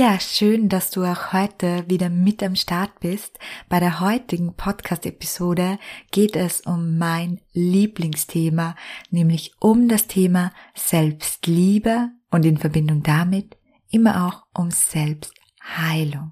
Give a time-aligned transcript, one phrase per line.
[0.00, 3.36] Ja, schön, dass du auch heute wieder mit am Start bist.
[3.68, 5.80] Bei der heutigen Podcast-Episode
[6.12, 8.76] geht es um mein Lieblingsthema,
[9.10, 13.56] nämlich um das Thema Selbstliebe und in Verbindung damit
[13.90, 16.30] immer auch um Selbstheilung.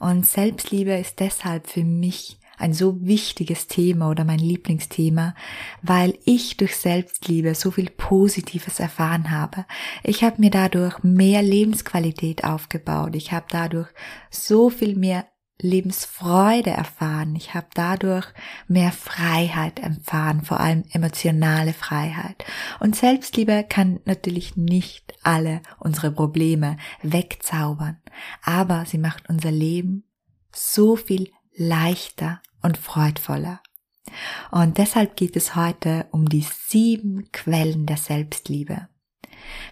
[0.00, 5.34] Und Selbstliebe ist deshalb für mich ein so wichtiges Thema oder mein Lieblingsthema,
[5.82, 9.66] weil ich durch Selbstliebe so viel Positives erfahren habe.
[10.02, 13.14] Ich habe mir dadurch mehr Lebensqualität aufgebaut.
[13.14, 13.88] Ich habe dadurch
[14.30, 15.26] so viel mehr
[15.60, 17.36] Lebensfreude erfahren.
[17.36, 18.26] Ich habe dadurch
[18.66, 22.44] mehr Freiheit erfahren, vor allem emotionale Freiheit.
[22.80, 27.98] Und Selbstliebe kann natürlich nicht alle unsere Probleme wegzaubern,
[28.42, 30.04] aber sie macht unser Leben
[30.52, 33.60] so viel leichter und freudvoller.
[34.50, 38.88] Und deshalb geht es heute um die sieben Quellen der Selbstliebe.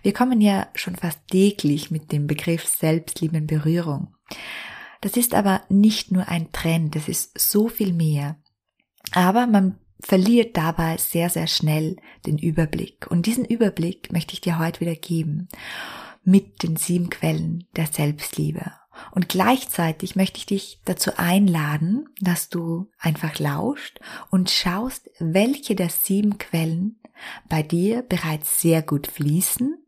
[0.03, 4.14] Wir kommen ja schon fast täglich mit dem Begriff Selbstliebe in Berührung.
[5.00, 8.38] Das ist aber nicht nur ein Trend, es ist so viel mehr.
[9.12, 13.10] Aber man verliert dabei sehr, sehr schnell den Überblick.
[13.10, 15.48] Und diesen Überblick möchte ich dir heute wieder geben
[16.25, 18.72] mit den sieben Quellen der Selbstliebe.
[19.12, 25.88] Und gleichzeitig möchte ich dich dazu einladen, dass du einfach lauscht und schaust, welche der
[25.88, 27.00] sieben Quellen
[27.48, 29.78] bei dir bereits sehr gut fließen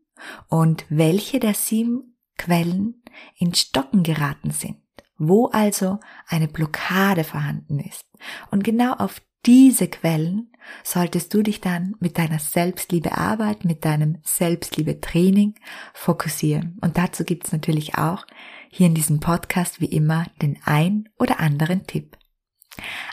[0.47, 3.03] und welche der sieben Quellen
[3.37, 4.77] in Stocken geraten sind,
[5.17, 8.05] wo also eine Blockade vorhanden ist.
[8.51, 10.51] Und genau auf diese Quellen
[10.83, 15.55] solltest du dich dann mit deiner Selbstliebearbeit, mit deinem Selbstliebetraining
[15.93, 16.77] fokussieren.
[16.81, 18.25] Und dazu gibt es natürlich auch
[18.69, 22.17] hier in diesem Podcast wie immer den ein oder anderen Tipp.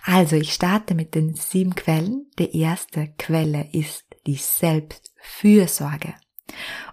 [0.05, 2.27] Also ich starte mit den sieben Quellen.
[2.39, 6.15] Die erste Quelle ist die Selbstfürsorge.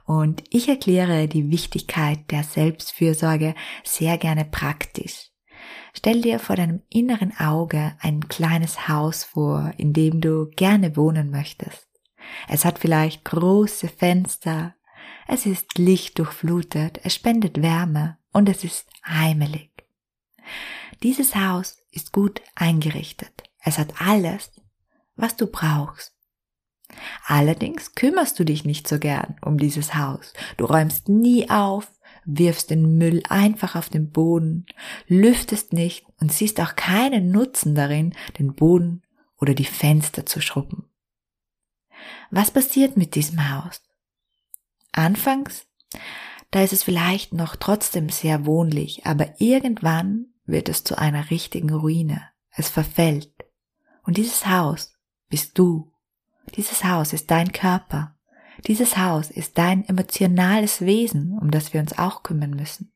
[0.05, 5.28] Und ich erkläre die Wichtigkeit der Selbstfürsorge sehr gerne praktisch.
[5.99, 11.29] Stell dir vor deinem inneren Auge ein kleines Haus vor, in dem du gerne wohnen
[11.29, 11.89] möchtest.
[12.47, 14.75] Es hat vielleicht große Fenster,
[15.27, 19.71] es ist lichtdurchflutet, es spendet Wärme und es ist heimelig.
[21.03, 23.43] Dieses Haus ist gut eingerichtet.
[23.61, 24.51] Es hat alles,
[25.17, 26.13] was du brauchst.
[27.25, 30.31] Allerdings kümmerst du dich nicht so gern um dieses Haus.
[30.55, 31.91] Du räumst nie auf,
[32.37, 34.65] wirfst den Müll einfach auf den Boden,
[35.07, 39.03] lüftest nicht und siehst auch keinen Nutzen darin, den Boden
[39.37, 40.89] oder die Fenster zu schrubben.
[42.31, 43.81] Was passiert mit diesem Haus?
[44.91, 45.65] Anfangs,
[46.51, 51.71] da ist es vielleicht noch trotzdem sehr wohnlich, aber irgendwann wird es zu einer richtigen
[51.71, 52.23] Ruine.
[52.51, 53.31] Es verfällt.
[54.03, 54.93] Und dieses Haus
[55.29, 55.91] bist du.
[56.55, 58.15] Dieses Haus ist dein Körper.
[58.67, 62.93] Dieses Haus ist dein emotionales Wesen, um das wir uns auch kümmern müssen.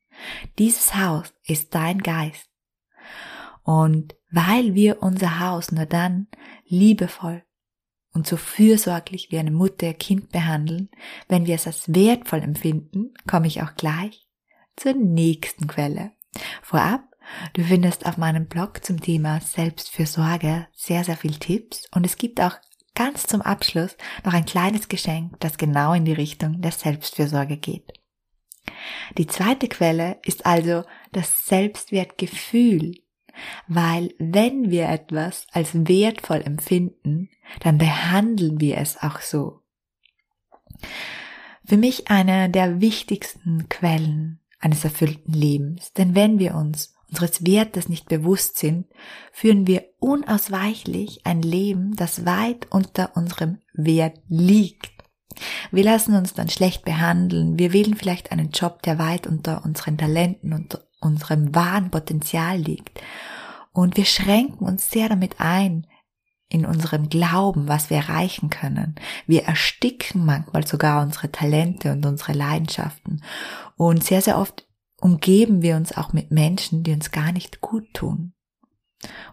[0.58, 2.48] Dieses Haus ist dein Geist.
[3.62, 6.28] Und weil wir unser Haus nur dann
[6.66, 7.42] liebevoll
[8.12, 10.90] und so fürsorglich wie eine Mutter ihr Kind behandeln,
[11.28, 14.28] wenn wir es als wertvoll empfinden, komme ich auch gleich
[14.76, 16.12] zur nächsten Quelle.
[16.62, 17.04] Vorab,
[17.54, 22.40] du findest auf meinem Blog zum Thema Selbstfürsorge sehr, sehr viel Tipps und es gibt
[22.40, 22.56] auch
[22.94, 27.92] ganz zum Abschluss noch ein kleines Geschenk, das genau in die Richtung der Selbstfürsorge geht.
[29.18, 32.94] Die zweite Quelle ist also das Selbstwertgefühl,
[33.66, 39.60] weil wenn wir etwas als wertvoll empfinden, dann behandeln wir es auch so.
[41.64, 47.88] Für mich eine der wichtigsten Quellen eines erfüllten Lebens, denn wenn wir uns unseres Wertes
[47.88, 48.86] nicht bewusst sind,
[49.32, 54.90] führen wir unausweichlich ein Leben, das weit unter unserem Wert liegt.
[55.70, 59.96] Wir lassen uns dann schlecht behandeln, wir wählen vielleicht einen Job, der weit unter unseren
[59.96, 63.00] Talenten und unserem wahren Potenzial liegt.
[63.72, 65.86] Und wir schränken uns sehr damit ein,
[66.48, 68.96] in unserem Glauben, was wir erreichen können.
[69.26, 73.22] Wir ersticken manchmal sogar unsere Talente und unsere Leidenschaften.
[73.76, 74.64] Und sehr, sehr oft
[75.04, 78.32] umgeben wir uns auch mit Menschen, die uns gar nicht gut tun.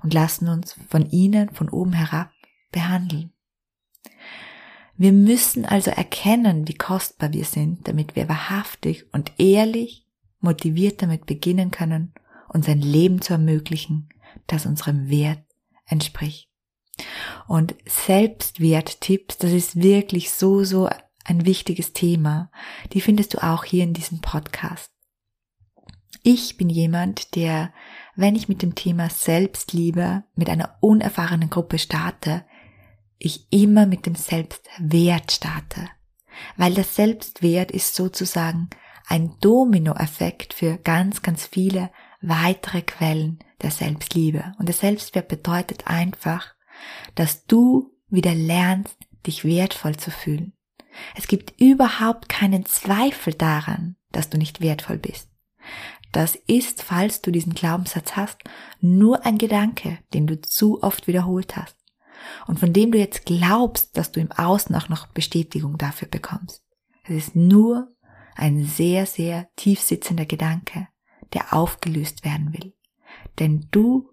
[0.03, 2.29] Und lassen uns von ihnen von oben herab
[2.73, 3.31] behandeln.
[4.97, 10.05] Wir müssen also erkennen, wie kostbar wir sind, damit wir wahrhaftig und ehrlich
[10.41, 12.13] motiviert damit beginnen können,
[12.49, 14.09] uns ein Leben zu ermöglichen,
[14.47, 15.45] das unserem Wert
[15.85, 16.49] entspricht.
[17.47, 20.89] Und Selbstwerttipps, das ist wirklich so, so
[21.23, 22.51] ein wichtiges Thema.
[22.91, 24.91] Die findest du auch hier in diesem Podcast.
[26.23, 27.73] Ich bin jemand, der,
[28.15, 32.45] wenn ich mit dem Thema Selbstliebe mit einer unerfahrenen Gruppe starte,
[33.17, 35.89] ich immer mit dem Selbstwert starte.
[36.57, 38.69] Weil der Selbstwert ist sozusagen
[39.07, 41.91] ein Dominoeffekt für ganz, ganz viele
[42.21, 44.53] weitere Quellen der Selbstliebe.
[44.59, 46.53] Und der Selbstwert bedeutet einfach,
[47.15, 48.95] dass du wieder lernst,
[49.25, 50.53] dich wertvoll zu fühlen.
[51.15, 55.29] Es gibt überhaupt keinen Zweifel daran, dass du nicht wertvoll bist.
[56.11, 58.39] Das ist, falls du diesen Glaubenssatz hast,
[58.81, 61.77] nur ein Gedanke, den du zu oft wiederholt hast
[62.47, 66.63] und von dem du jetzt glaubst, dass du im Außen auch noch Bestätigung dafür bekommst.
[67.03, 67.95] Es ist nur
[68.35, 70.87] ein sehr, sehr tief sitzender Gedanke,
[71.33, 72.73] der aufgelöst werden will.
[73.39, 74.09] Denn du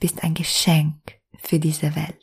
[0.00, 2.18] bist ein Geschenk für diese Welt.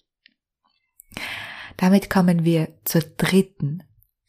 [1.78, 3.84] Damit kommen wir zur dritten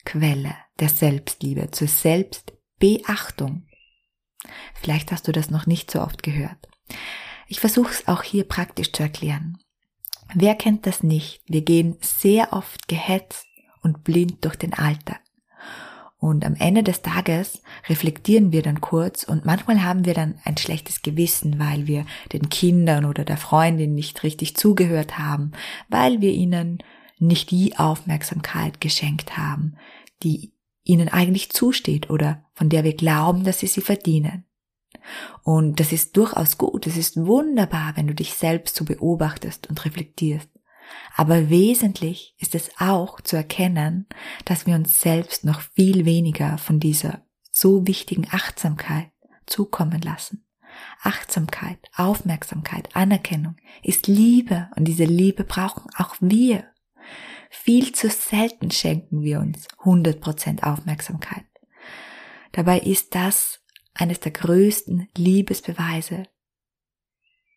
[0.05, 3.67] Quelle der Selbstliebe, zur Selbstbeachtung.
[4.75, 6.69] Vielleicht hast du das noch nicht so oft gehört.
[7.47, 9.59] Ich versuche es auch hier praktisch zu erklären.
[10.35, 11.43] Wer kennt das nicht?
[11.47, 13.47] Wir gehen sehr oft gehetzt
[13.83, 15.21] und blind durch den Alltag.
[16.19, 20.59] Und am Ende des Tages reflektieren wir dann kurz und manchmal haben wir dann ein
[20.59, 22.05] schlechtes Gewissen, weil wir
[22.35, 25.53] den Kindern oder der Freundin nicht richtig zugehört haben,
[25.89, 26.83] weil wir ihnen
[27.19, 29.77] nicht die Aufmerksamkeit geschenkt haben,
[30.23, 34.45] die ihnen eigentlich zusteht oder von der wir glauben, dass sie sie verdienen.
[35.43, 39.85] Und das ist durchaus gut, es ist wunderbar, wenn du dich selbst so beobachtest und
[39.85, 40.49] reflektierst.
[41.17, 44.07] Aber wesentlich ist es auch zu erkennen,
[44.45, 49.11] dass wir uns selbst noch viel weniger von dieser so wichtigen Achtsamkeit
[49.47, 50.45] zukommen lassen.
[51.03, 56.65] Achtsamkeit, Aufmerksamkeit, Anerkennung ist Liebe und diese Liebe brauchen auch wir.
[57.51, 61.45] Viel zu selten schenken wir uns 100% Aufmerksamkeit.
[62.53, 63.61] Dabei ist das
[63.93, 66.23] eines der größten Liebesbeweise,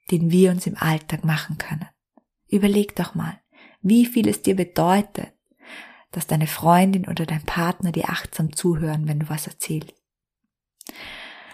[0.09, 1.87] den wir uns im Alltag machen können.
[2.47, 3.39] Überleg doch mal,
[3.81, 5.31] wie viel es dir bedeutet,
[6.11, 9.93] dass deine Freundin oder dein Partner dir achtsam zuhören, wenn du was erzählst.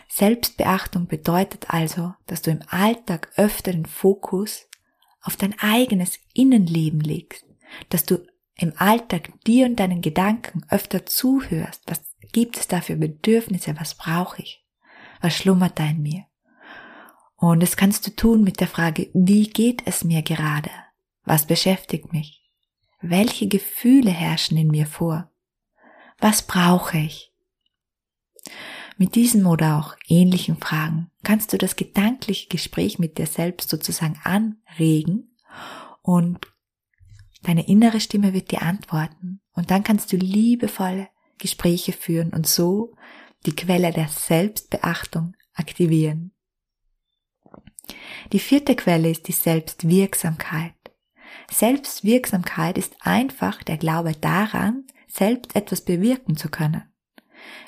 [0.08, 4.68] Selbstbeachtung bedeutet also, dass du im Alltag öfter den Fokus
[5.22, 7.46] auf dein eigenes Innenleben legst,
[7.90, 8.20] dass du
[8.56, 13.96] im Alltag dir und deinen Gedanken öfter zuhörst, was gibt es da für Bedürfnisse, was
[13.96, 14.66] brauche ich,
[15.22, 16.26] was schlummert da in mir.
[17.38, 20.72] Und das kannst du tun mit der Frage, wie geht es mir gerade?
[21.24, 22.52] Was beschäftigt mich?
[23.02, 25.32] Welche Gefühle herrschen in mir vor?
[26.20, 27.32] Was brauche ich?
[28.98, 34.20] Mit diesen oder auch ähnlichen Fragen kannst du das gedankliche Gespräch mit dir selbst sozusagen
[34.26, 35.34] anregen
[36.02, 36.46] und
[37.42, 42.94] deine innere Stimme wird dir antworten und dann kannst du liebevolle Gespräche führen und so
[43.46, 46.32] die Quelle der Selbstbeachtung aktivieren.
[48.32, 50.74] Die vierte Quelle ist die Selbstwirksamkeit.
[51.52, 56.84] Selbstwirksamkeit ist einfach der Glaube daran, selbst etwas bewirken zu können.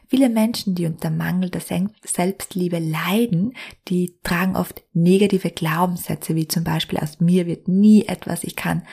[0.07, 3.53] Viele Menschen, die unter Mangel der Selbstliebe leiden,
[3.87, 8.85] die tragen oft negative Glaubenssätze, wie zum Beispiel aus mir wird nie etwas, ich kann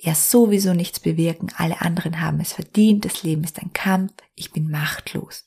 [0.00, 4.52] ja sowieso nichts bewirken, alle anderen haben es verdient, das Leben ist ein Kampf, ich
[4.52, 5.44] bin machtlos.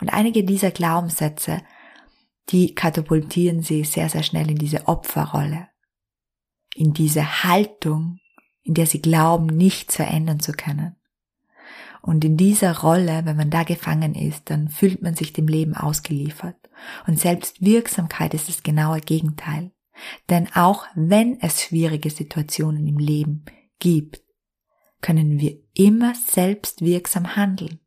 [0.00, 1.62] Und einige dieser Glaubenssätze,
[2.48, 5.68] die katapultieren sie sehr, sehr schnell in diese Opferrolle
[6.76, 8.20] in diese Haltung,
[8.62, 10.96] in der sie glauben, nichts verändern zu können.
[12.02, 15.74] Und in dieser Rolle, wenn man da gefangen ist, dann fühlt man sich dem Leben
[15.74, 16.56] ausgeliefert.
[17.06, 19.72] Und Selbstwirksamkeit ist das genaue Gegenteil.
[20.28, 23.44] Denn auch wenn es schwierige Situationen im Leben
[23.78, 24.22] gibt,
[25.00, 27.80] können wir immer selbstwirksam handeln.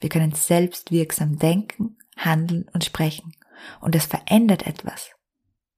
[0.00, 3.32] Wir können selbstwirksam denken, handeln und sprechen.
[3.80, 5.10] Und es verändert etwas.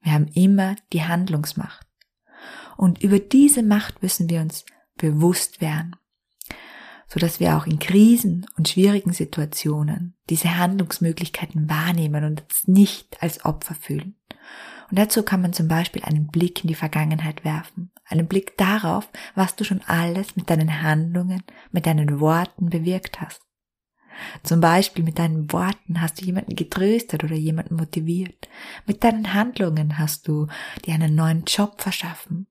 [0.00, 1.86] Wir haben immer die Handlungsmacht.
[2.76, 4.64] Und über diese Macht müssen wir uns
[4.96, 5.96] bewusst werden,
[7.08, 13.22] so dass wir auch in Krisen und schwierigen Situationen diese Handlungsmöglichkeiten wahrnehmen und uns nicht
[13.22, 14.16] als Opfer fühlen.
[14.90, 19.08] Und dazu kann man zum Beispiel einen Blick in die Vergangenheit werfen, einen Blick darauf,
[19.34, 23.42] was du schon alles mit deinen Handlungen, mit deinen Worten bewirkt hast.
[24.42, 28.48] Zum Beispiel mit deinen Worten hast du jemanden getröstet oder jemanden motiviert.
[28.86, 30.48] Mit deinen Handlungen hast du
[30.84, 32.48] dir einen neuen Job verschaffen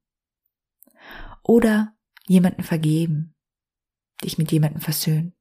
[1.43, 1.93] oder
[2.27, 3.35] jemanden vergeben,
[4.23, 5.33] dich mit jemandem versöhnt.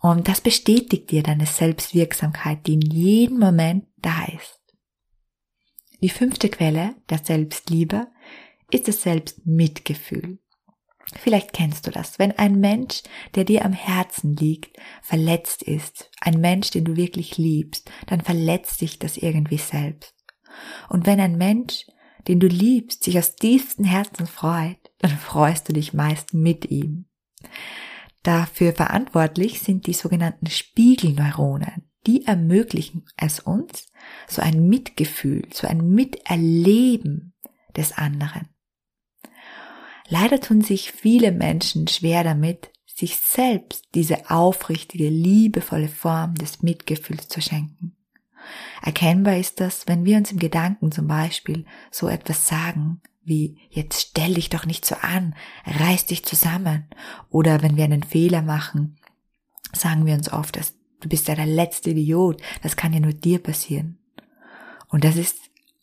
[0.00, 4.59] Und das bestätigt dir deine Selbstwirksamkeit, die in jedem Moment da ist.
[6.00, 8.08] Die fünfte Quelle der Selbstliebe
[8.70, 10.38] ist das Selbstmitgefühl.
[11.16, 12.18] Vielleicht kennst du das.
[12.18, 13.02] Wenn ein Mensch,
[13.34, 18.80] der dir am Herzen liegt, verletzt ist, ein Mensch, den du wirklich liebst, dann verletzt
[18.80, 20.14] dich das irgendwie selbst.
[20.88, 21.86] Und wenn ein Mensch,
[22.28, 27.06] den du liebst, sich aus tiefstem Herzen freut, dann freust du dich meist mit ihm.
[28.22, 31.89] Dafür verantwortlich sind die sogenannten Spiegelneuronen.
[32.06, 33.86] Die ermöglichen es uns,
[34.26, 37.34] so ein Mitgefühl, so ein Miterleben
[37.76, 38.48] des anderen.
[40.08, 47.28] Leider tun sich viele Menschen schwer damit, sich selbst diese aufrichtige, liebevolle Form des Mitgefühls
[47.28, 47.96] zu schenken.
[48.82, 54.00] Erkennbar ist das, wenn wir uns im Gedanken zum Beispiel so etwas sagen wie jetzt
[54.00, 56.88] stell dich doch nicht so an, reiß dich zusammen.
[57.28, 58.98] Oder wenn wir einen Fehler machen,
[59.72, 63.12] sagen wir uns oft, dass du bist ja der letzte Idiot, das kann ja nur
[63.12, 63.98] dir passieren.
[64.88, 65.38] Und das ist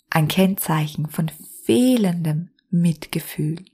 [0.09, 1.29] ein Kennzeichen von
[1.65, 3.65] fehlendem Mitgefühl.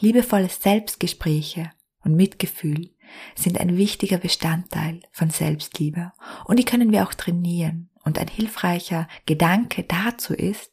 [0.00, 1.70] Liebevolle Selbstgespräche
[2.04, 2.90] und Mitgefühl
[3.34, 6.12] sind ein wichtiger Bestandteil von Selbstliebe
[6.46, 7.88] und die können wir auch trainieren.
[8.04, 10.72] Und ein hilfreicher Gedanke dazu ist,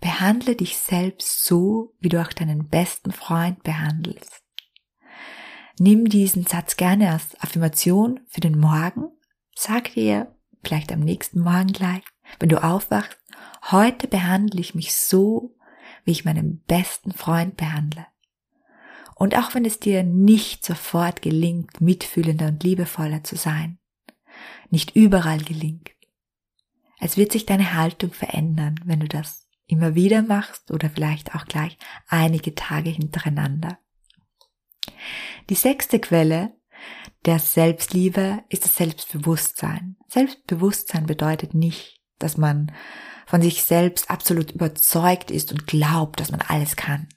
[0.00, 4.41] behandle dich selbst so, wie du auch deinen besten Freund behandelst.
[5.78, 9.08] Nimm diesen Satz gerne als Affirmation für den Morgen.
[9.54, 12.02] Sag dir vielleicht am nächsten Morgen gleich,
[12.38, 13.18] wenn du aufwachst,
[13.70, 15.56] heute behandle ich mich so,
[16.04, 18.06] wie ich meinen besten Freund behandle.
[19.14, 23.78] Und auch wenn es dir nicht sofort gelingt, mitfühlender und liebevoller zu sein,
[24.70, 25.90] nicht überall gelingt,
[27.04, 31.46] es wird sich deine Haltung verändern, wenn du das immer wieder machst oder vielleicht auch
[31.46, 31.76] gleich
[32.06, 33.78] einige Tage hintereinander.
[35.50, 36.54] Die sechste Quelle
[37.24, 39.96] der Selbstliebe ist das Selbstbewusstsein.
[40.08, 42.72] Selbstbewusstsein bedeutet nicht, dass man
[43.26, 47.08] von sich selbst absolut überzeugt ist und glaubt, dass man alles kann.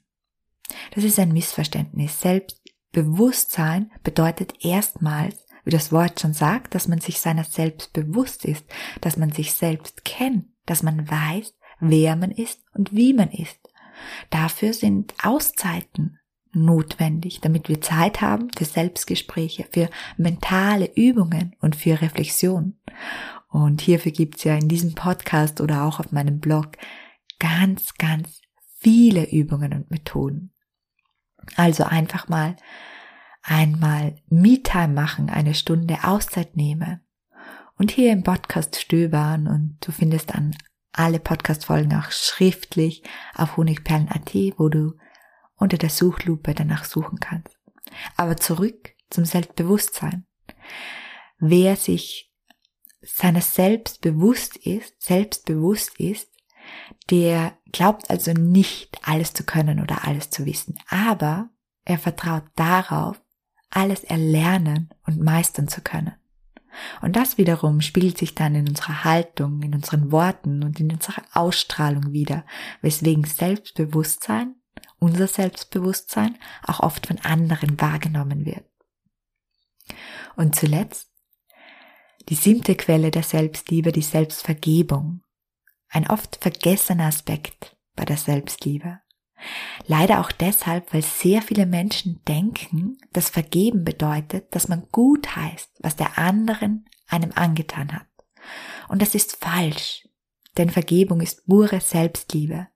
[0.93, 2.21] Das ist ein Missverständnis.
[2.21, 8.65] Selbstbewusstsein bedeutet erstmals, wie das Wort schon sagt, dass man sich seiner selbst bewusst ist,
[9.01, 13.59] dass man sich selbst kennt, dass man weiß, wer man ist und wie man ist.
[14.29, 16.19] Dafür sind Auszeiten
[16.55, 22.77] notwendig, damit wir Zeit haben für Selbstgespräche, für mentale Übungen und für Reflexion.
[23.49, 26.77] Und hierfür gibt's ja in diesem Podcast oder auch auf meinem Blog
[27.39, 28.41] ganz, ganz
[28.79, 30.53] viele Übungen und Methoden.
[31.55, 32.55] Also einfach mal
[33.43, 37.01] einmal Me-Time machen, eine Stunde Auszeit nehme
[37.77, 40.55] und hier im Podcast stöbern und du findest dann
[40.91, 43.03] alle Podcast-Folgen auch schriftlich
[43.35, 44.93] auf honigperlen.at, wo du
[45.55, 47.57] unter der Suchlupe danach suchen kannst.
[48.17, 50.25] Aber zurück zum Selbstbewusstsein.
[51.39, 52.31] Wer sich
[53.01, 56.29] seiner selbst bewusst ist, selbstbewusst ist,
[57.11, 61.49] der glaubt also nicht alles zu können oder alles zu wissen, aber
[61.83, 63.21] er vertraut darauf,
[63.69, 66.15] alles erlernen und meistern zu können.
[67.01, 71.23] Und das wiederum spiegelt sich dann in unserer Haltung, in unseren Worten und in unserer
[71.33, 72.45] Ausstrahlung wieder,
[72.81, 74.55] weswegen Selbstbewusstsein,
[75.05, 78.65] unser Selbstbewusstsein, auch oft von anderen wahrgenommen wird.
[80.35, 81.09] Und zuletzt
[82.29, 85.21] die siebte Quelle der Selbstliebe, die Selbstvergebung.
[85.89, 88.99] Ein oft vergessener Aspekt bei der Selbstliebe.
[89.85, 95.69] Leider auch deshalb, weil sehr viele Menschen denken, dass Vergeben bedeutet, dass man gut heißt,
[95.79, 98.07] was der anderen einem angetan hat.
[98.87, 100.07] Und das ist falsch,
[100.57, 102.67] denn Vergebung ist pure Selbstliebe.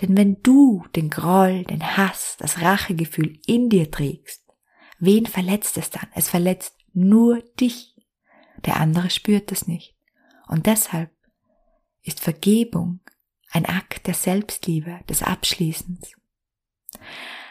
[0.00, 4.42] Denn wenn du den Groll, den Hass, das Rachegefühl in dir trägst,
[4.98, 6.08] wen verletzt es dann?
[6.14, 7.94] Es verletzt nur dich.
[8.64, 9.94] Der andere spürt es nicht.
[10.48, 11.10] Und deshalb
[12.02, 13.00] ist Vergebung
[13.50, 16.12] ein Akt der Selbstliebe, des Abschließens.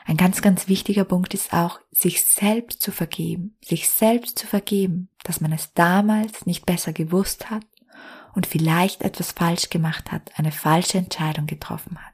[0.06, 5.10] Ein ganz, ganz wichtiger Punkt ist auch, sich selbst zu vergeben, sich selbst zu vergeben,
[5.24, 7.66] dass man es damals nicht besser gewusst hat
[8.36, 12.14] und vielleicht etwas falsch gemacht hat, eine falsche Entscheidung getroffen hat.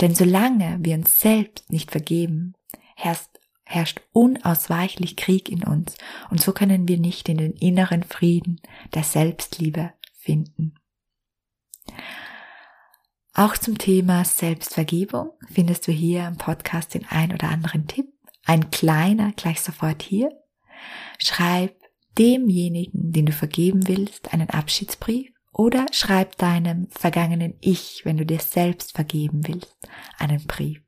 [0.00, 2.54] Denn solange wir uns selbst nicht vergeben,
[2.96, 3.30] herrscht,
[3.64, 5.96] herrscht unausweichlich Krieg in uns
[6.30, 8.60] und so können wir nicht in den inneren Frieden
[8.94, 10.74] der Selbstliebe finden.
[13.34, 18.06] Auch zum Thema Selbstvergebung findest du hier im Podcast den ein oder anderen Tipp.
[18.44, 20.30] Ein kleiner gleich sofort hier.
[21.18, 21.74] Schreib
[22.18, 28.40] demjenigen, den du vergeben willst, einen Abschiedsbrief oder schreib deinem vergangenen Ich, wenn du dir
[28.40, 29.76] selbst vergeben willst,
[30.18, 30.80] einen Brief.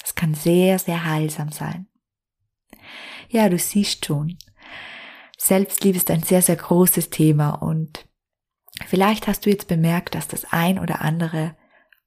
[0.00, 1.86] Das kann sehr, sehr heilsam sein.
[3.28, 4.38] Ja, du siehst schon,
[5.38, 8.06] Selbstliebe ist ein sehr, sehr großes Thema und
[8.86, 11.56] vielleicht hast du jetzt bemerkt, dass das ein oder andere,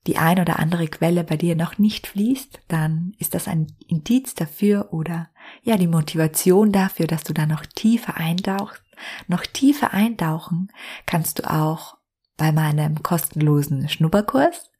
[0.05, 4.35] die ein oder andere Quelle bei dir noch nicht fließt, dann ist das ein Indiz
[4.35, 5.29] dafür oder
[5.63, 8.83] ja, die Motivation dafür, dass du da noch tiefer eintauchst.
[9.27, 10.71] Noch tiefer eintauchen
[11.05, 11.97] kannst du auch
[12.37, 14.71] bei meinem kostenlosen Schnupperkurs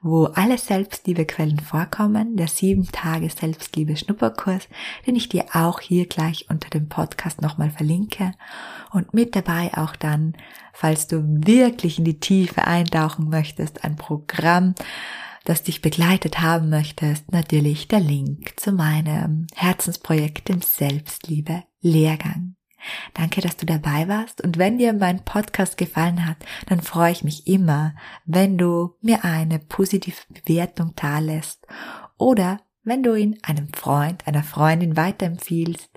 [0.00, 4.68] wo alle Selbstliebequellen vorkommen, der sieben Tage Selbstliebe Schnupperkurs,
[5.06, 8.32] den ich dir auch hier gleich unter dem Podcast nochmal verlinke.
[8.92, 10.34] Und mit dabei auch dann,
[10.72, 14.74] falls du wirklich in die Tiefe eintauchen möchtest, ein Programm,
[15.44, 22.57] das dich begleitet haben möchtest, natürlich der Link zu meinem Herzensprojekt, dem Selbstliebe Lehrgang.
[23.14, 27.24] Danke, dass du dabei warst und wenn dir mein Podcast gefallen hat, dann freue ich
[27.24, 27.94] mich immer,
[28.24, 31.66] wenn du mir eine positive Bewertung lässt
[32.16, 35.90] oder wenn du ihn einem Freund, einer Freundin weiterempfiehlst,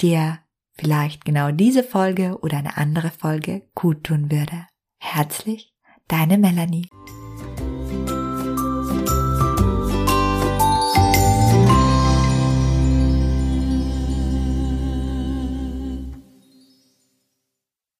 [0.00, 0.40] dir
[0.72, 4.66] vielleicht genau diese Folge oder eine andere Folge gut tun würde.
[4.98, 5.72] Herzlich,
[6.08, 6.88] deine Melanie.